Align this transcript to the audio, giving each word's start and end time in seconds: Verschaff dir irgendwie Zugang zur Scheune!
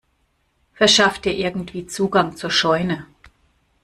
Verschaff 0.73 1.19
dir 1.19 1.33
irgendwie 1.37 1.85
Zugang 1.85 2.35
zur 2.35 2.49
Scheune! 2.49 3.05